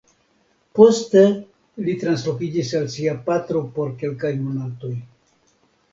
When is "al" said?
2.81-2.89